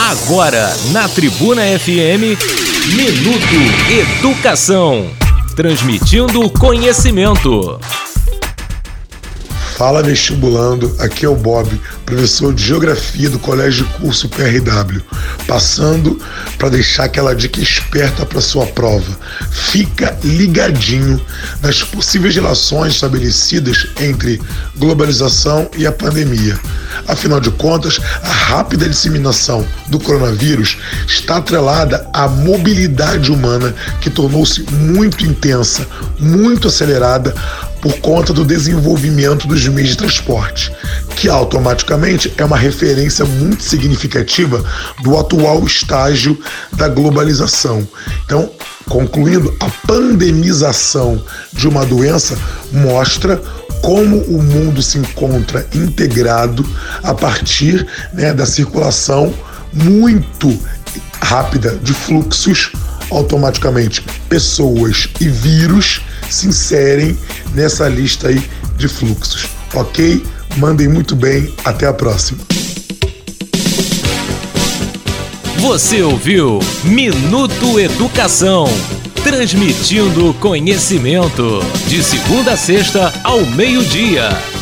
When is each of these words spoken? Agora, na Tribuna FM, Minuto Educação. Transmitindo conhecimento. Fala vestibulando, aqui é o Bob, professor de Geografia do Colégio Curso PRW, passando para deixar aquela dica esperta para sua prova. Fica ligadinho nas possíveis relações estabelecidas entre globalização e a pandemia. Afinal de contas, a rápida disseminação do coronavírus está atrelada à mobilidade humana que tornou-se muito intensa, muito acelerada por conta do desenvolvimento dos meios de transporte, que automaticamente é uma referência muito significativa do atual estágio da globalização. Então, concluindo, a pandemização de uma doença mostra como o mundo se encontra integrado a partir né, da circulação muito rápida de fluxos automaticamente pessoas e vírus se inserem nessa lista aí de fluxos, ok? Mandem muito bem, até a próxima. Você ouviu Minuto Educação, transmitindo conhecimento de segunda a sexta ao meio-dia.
Agora, 0.00 0.72
na 0.92 1.08
Tribuna 1.08 1.62
FM, 1.76 2.38
Minuto 2.94 3.90
Educação. 3.90 5.10
Transmitindo 5.56 6.48
conhecimento. 6.50 7.80
Fala 9.76 10.00
vestibulando, 10.00 10.94
aqui 11.00 11.26
é 11.26 11.28
o 11.28 11.34
Bob, 11.34 11.68
professor 12.06 12.54
de 12.54 12.64
Geografia 12.64 13.28
do 13.28 13.40
Colégio 13.40 13.88
Curso 14.00 14.28
PRW, 14.28 15.02
passando 15.48 16.20
para 16.56 16.68
deixar 16.68 17.04
aquela 17.04 17.34
dica 17.34 17.60
esperta 17.60 18.24
para 18.24 18.40
sua 18.40 18.66
prova. 18.66 19.18
Fica 19.50 20.16
ligadinho 20.22 21.20
nas 21.60 21.82
possíveis 21.82 22.36
relações 22.36 22.94
estabelecidas 22.94 23.88
entre 24.00 24.40
globalização 24.76 25.68
e 25.76 25.88
a 25.88 25.92
pandemia. 25.92 26.56
Afinal 27.06 27.40
de 27.40 27.50
contas, 27.50 28.00
a 28.22 28.28
rápida 28.28 28.88
disseminação 28.88 29.66
do 29.88 29.98
coronavírus 29.98 30.78
está 31.06 31.36
atrelada 31.36 32.08
à 32.12 32.28
mobilidade 32.28 33.30
humana 33.30 33.74
que 34.00 34.10
tornou-se 34.10 34.62
muito 34.72 35.24
intensa, 35.24 35.86
muito 36.18 36.68
acelerada 36.68 37.34
por 37.80 37.98
conta 38.00 38.32
do 38.32 38.44
desenvolvimento 38.44 39.46
dos 39.46 39.66
meios 39.68 39.90
de 39.90 39.96
transporte, 39.96 40.72
que 41.16 41.28
automaticamente 41.28 42.32
é 42.36 42.44
uma 42.44 42.56
referência 42.56 43.24
muito 43.24 43.62
significativa 43.62 44.64
do 45.02 45.16
atual 45.16 45.64
estágio 45.64 46.38
da 46.72 46.88
globalização. 46.88 47.86
Então, 48.24 48.50
concluindo, 48.88 49.54
a 49.60 49.68
pandemização 49.86 51.22
de 51.52 51.68
uma 51.68 51.84
doença 51.84 52.36
mostra 52.72 53.40
como 53.82 54.18
o 54.22 54.42
mundo 54.42 54.82
se 54.82 54.98
encontra 54.98 55.66
integrado 55.74 56.64
a 57.02 57.14
partir 57.14 57.86
né, 58.12 58.32
da 58.32 58.46
circulação 58.46 59.32
muito 59.72 60.58
rápida 61.20 61.78
de 61.82 61.92
fluxos 61.92 62.72
automaticamente 63.10 64.02
pessoas 64.28 65.08
e 65.20 65.28
vírus 65.28 66.02
se 66.28 66.46
inserem 66.46 67.16
nessa 67.54 67.88
lista 67.88 68.28
aí 68.28 68.42
de 68.76 68.88
fluxos, 68.88 69.46
ok? 69.74 70.22
Mandem 70.56 70.88
muito 70.88 71.16
bem, 71.16 71.52
até 71.64 71.86
a 71.86 71.92
próxima. 71.92 72.38
Você 75.58 76.02
ouviu 76.02 76.60
Minuto 76.84 77.78
Educação, 77.78 78.66
transmitindo 79.22 80.34
conhecimento 80.34 81.60
de 81.86 82.02
segunda 82.02 82.52
a 82.52 82.56
sexta 82.56 83.12
ao 83.24 83.44
meio-dia. 83.46 84.57